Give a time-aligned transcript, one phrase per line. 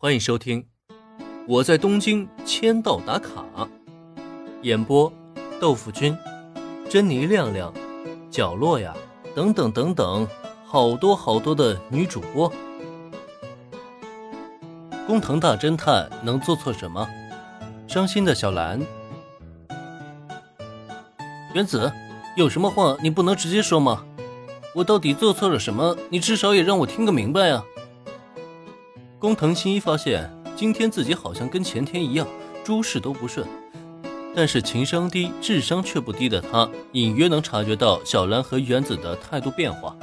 [0.00, 0.62] 欢迎收听
[1.48, 3.44] 《我在东京签到打卡》，
[4.62, 5.12] 演播：
[5.60, 6.16] 豆腐君、
[6.88, 7.74] 珍妮亮亮、
[8.30, 8.94] 角落呀，
[9.34, 10.24] 等等等等，
[10.64, 12.48] 好多好多的女主播。
[15.04, 17.04] 工藤大侦探能做错什么？
[17.88, 18.80] 伤心的小兰，
[21.54, 21.90] 原子，
[22.36, 24.04] 有什么话你不能直接说吗？
[24.76, 25.96] 我到底做错了什么？
[26.08, 27.64] 你至少也让我听个明白啊！
[29.20, 32.24] 工藤新一发现，今天自己好像跟前天一样，
[32.62, 33.44] 诸事都不顺。
[34.32, 39.96] 但是情商低、智商却不低的他，隐约能察觉到小兰和原子的态度变化。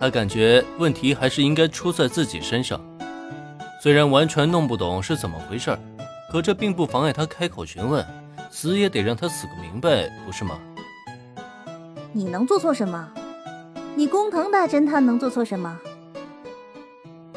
[0.00, 2.80] 他感觉问题还是应该出在自己身上。
[3.80, 5.78] 虽然完全弄不懂是怎么回事，
[6.32, 8.04] 可这并不妨碍他开口询问，
[8.50, 10.58] 死也得让他死个明白，不是吗？
[12.12, 13.08] 你能做错什么？
[13.94, 15.78] 你工藤大侦探能做错什么？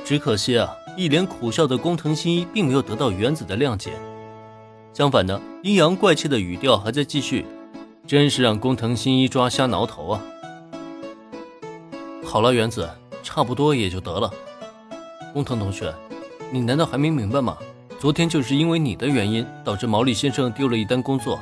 [0.04, 0.76] 只可惜啊。
[0.98, 3.94] 一脸苦笑的工藤新一并没有得到原子的谅解，
[4.94, 7.46] 相反的，阴阳怪气的语调还在继续，
[8.06, 10.22] 真是让工藤新一抓瞎挠头啊！
[12.24, 12.90] 好了，原子，
[13.24, 14.30] 差不多也就得了。
[15.34, 15.94] 工藤同学，
[16.52, 17.58] 你难道还没明白吗？
[17.98, 21.40] 昨天就是因为你的原因，导致毛利先生丢了一单工作，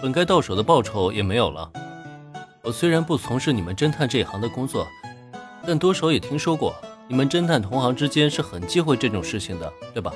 [0.00, 1.68] 本该到手的报酬也没有了。
[2.62, 4.86] 我虽然不从事你们侦探这一行的工作，
[5.66, 6.74] 但多少也听说过。
[7.10, 10.12] 你们侦探同行之间是很忌讳这种事情的，对吧？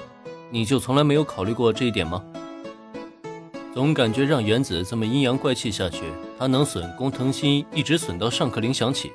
[0.50, 2.22] 你就从来没有考虑过这一点吗？
[3.72, 6.02] 总感觉让原子这么阴阳怪气下去，
[6.38, 9.10] 他能损工藤新一，一直损到上课铃响起。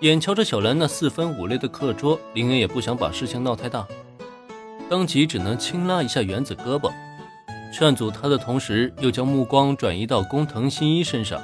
[0.00, 3.86] 眼瞧着小兰那四分五裂的课桌，林恩也不想把事情闹太大，
[4.90, 6.90] 当即只能轻拉一下原子胳膊，
[7.72, 11.40] 劝阻他的同时，又将目光转移到工藤新一身上。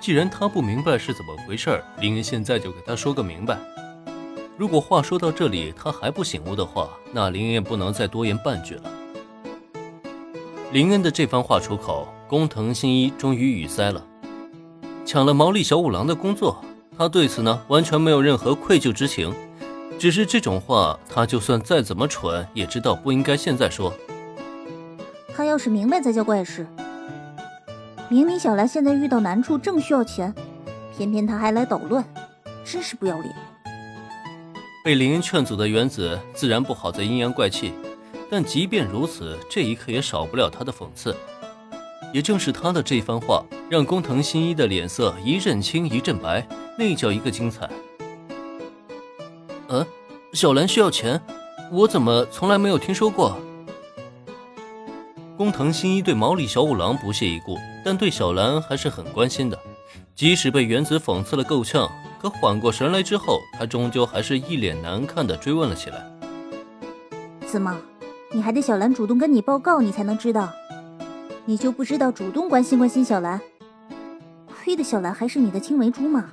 [0.00, 3.56] 既然他不明白是怎么回事，林恩现在就给他说个明白。
[4.56, 8.82] 如果话说到这里他还不醒悟的话，那林恩不能再多言半句了。
[10.70, 14.04] 林恩的这番话出口，工藤新一终于语塞了。
[15.04, 16.64] 抢了毛利小五郎的工作，
[16.96, 19.34] 他对此呢完全没有任何愧疚之情。
[19.98, 23.92] 只是这种话，他就算再怎么蠢，也知道不应该现在说。
[25.36, 26.64] 他要是明白才叫怪事。
[28.08, 30.32] 明明小兰现在遇到难处，正需要钱，
[30.96, 32.04] 偏偏他还来捣乱，
[32.64, 33.34] 真是不要脸。
[34.84, 37.72] 被林恩劝阻的原子自然不好再阴阳怪气，
[38.30, 41.16] 但即便如此，这一刻也少不了他的讽刺。
[42.12, 46.46] 也正是他的这番话，让工藤新一的脸色一阵青一阵白，
[46.78, 47.66] 那叫一个精彩。
[49.68, 49.86] 嗯，
[50.34, 51.18] 小兰需要钱，
[51.72, 53.38] 我怎么从来没有听说过？
[55.38, 59.58] 工藤新一对毛利小五郎不屑一顾，但对小兰还是很关心的，
[60.14, 61.90] 即使被原子讽刺了够呛。
[62.24, 66.10] 可缓过神来之后，他终究还是一脸难看的追问了起来
[67.44, 67.78] ：“怎么，
[68.32, 70.50] 你还得小兰主动跟你报告，你才能知道？
[71.44, 73.38] 你就不知道主动关心关心小兰？
[74.48, 76.24] 亏得小兰还是你的青梅竹马，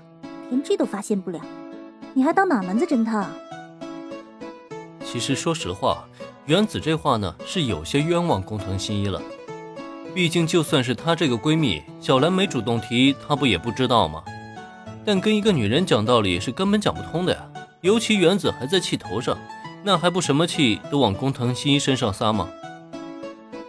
[0.50, 1.41] 连这都发现不了，
[2.13, 3.30] 你还当哪门子侦探？”
[5.03, 6.07] 其实说实话，
[6.46, 9.22] 原子这话呢是有些冤枉工藤新一了。
[10.16, 14.24] 毕竟就算是她这个闺蜜，小兰没主动提，她不也不知道吗？
[15.03, 17.47] 但跟一个女人讲道理是根本讲不通的呀，
[17.81, 19.38] 尤其原子还在气头上，
[19.84, 22.47] 那还不什么气都往工藤新一身上撒吗？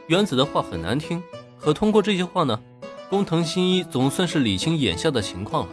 [0.08, 1.22] 原子的话很难听，
[1.58, 2.60] 可通过这些话呢，
[3.08, 5.72] 工藤新一总算是理清眼下的情况了。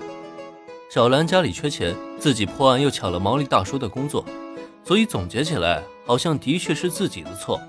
[0.90, 4.24] 小兰家里缺钱，自己破案又抢了毛利大叔的工作，
[4.84, 7.60] 所以总结起来，好像的确是自己的错。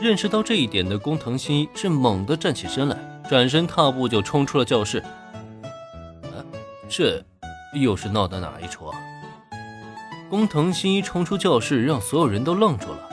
[0.00, 2.96] 认识到这一点的工藤新一是猛地站起身来，
[3.28, 5.04] 转身踏步就冲出了教室。
[6.90, 7.24] 这
[7.72, 8.98] 又是闹的哪一出啊？
[10.28, 13.08] 工藤新一冲出教室，让所有人都愣住了，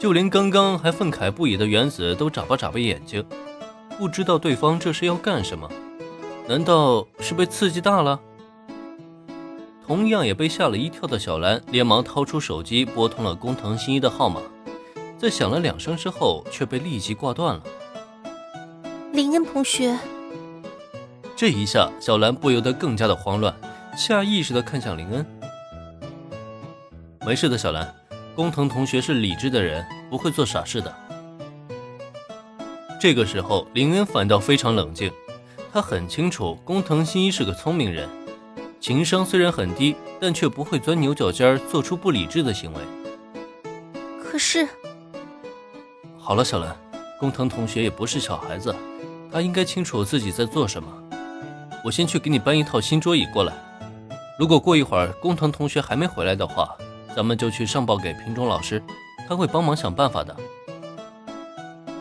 [0.00, 3.24] 就连刚刚还愤慨不已的原子都眨巴眨巴眼睛，
[3.96, 5.70] 不知道对方这是要干什么？
[6.48, 8.18] 难道是被刺激大了？
[9.86, 14.40] 同样也被吓了一跳的小兰连忙掏出手机拨通了工藤新一的号码，
[15.16, 17.62] 在响了两声之后，却被立即挂断了。
[19.12, 19.96] 林恩同学。
[21.42, 23.52] 这一下，小兰不由得更加的慌乱，
[23.96, 25.26] 下意识的看向林恩。
[27.26, 27.92] 没事的，小兰，
[28.36, 30.94] 工藤同学是理智的人，不会做傻事的。
[33.00, 35.10] 这个时候，林恩反倒非常冷静，
[35.72, 38.08] 他很清楚工藤新一是个聪明人，
[38.78, 42.80] 情商虽然很低，但却不会钻牛角尖做出不理智的行为。
[44.22, 44.68] 可是，
[46.16, 46.76] 好了，小兰，
[47.18, 48.72] 工藤同学也不是小孩子，
[49.32, 51.01] 他应该清楚自己在做什么。
[51.84, 53.52] 我先去给你搬一套新桌椅过来。
[54.38, 56.76] 如果过一会儿工藤同学还没回来的话，
[57.14, 58.82] 咱们就去上报给平中老师。
[59.28, 60.36] 他会帮忙想办法的。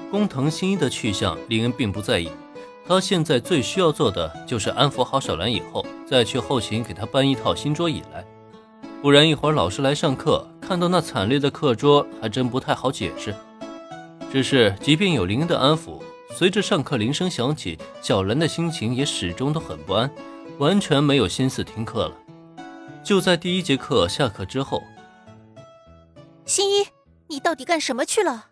[0.10, 2.30] 工藤新一的去向，林恩并不在意。
[2.88, 8.26] 他现在最需要做的就是安抚好小兰，以后再去后勤给他搬一套新桌椅来。
[9.02, 13.34] 不然一会儿老师来上课，看到那惨烈的课桌，还真不太好解释。
[14.32, 16.02] 只是，即便有林恩的安抚，
[16.34, 20.10] 随着上课铃声响起，小兰的心情也始终都很不安，
[20.58, 22.18] 完全没有心思听课了。
[23.04, 24.82] 就在第一节课下课之后，
[26.46, 26.88] 新一，
[27.28, 28.51] 你到底干什么去了？